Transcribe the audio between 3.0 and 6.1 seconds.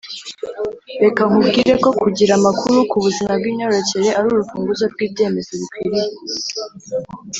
buzima bw’imyororokere ari urufunguzo rw’ibyemezo bikwiriye